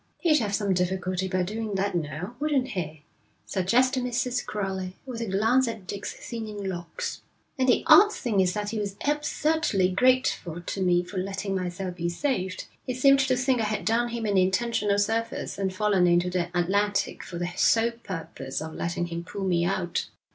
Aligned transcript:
'He'd 0.17 0.39
have 0.39 0.55
some 0.55 0.73
difficulty 0.73 1.29
in 1.31 1.45
doing 1.45 1.75
that 1.75 1.93
now, 1.93 2.35
wouldn't 2.39 2.69
he?' 2.69 3.03
suggested 3.45 4.01
Mrs. 4.03 4.43
Crowley, 4.43 4.95
with 5.05 5.21
a 5.21 5.27
glance 5.27 5.67
at 5.67 5.85
Dick's 5.85 6.11
thinning 6.13 6.63
locks. 6.63 7.21
'And 7.59 7.69
the 7.69 7.83
odd 7.85 8.11
thing 8.11 8.39
is 8.39 8.53
that 8.53 8.71
he 8.71 8.79
was 8.79 8.95
absurdly 9.07 9.89
grateful 9.89 10.59
to 10.61 10.81
me 10.81 11.03
for 11.03 11.19
letting 11.19 11.53
myself 11.55 11.97
be 11.97 12.09
saved. 12.09 12.65
He 12.83 12.95
seemed 12.95 13.19
to 13.19 13.37
think 13.37 13.61
I 13.61 13.65
had 13.65 13.85
done 13.85 14.09
him 14.09 14.25
an 14.25 14.39
intentional 14.39 14.97
service, 14.97 15.59
and 15.59 15.71
fallen 15.71 16.07
into 16.07 16.31
the 16.31 16.49
Atlantic 16.59 17.21
for 17.21 17.37
the 17.37 17.51
sole 17.55 17.91
purpose 17.91 18.59
of 18.59 18.73
letting 18.73 19.05
him 19.05 19.23
pull 19.23 19.43
me 19.43 19.65
out.' 19.65 20.07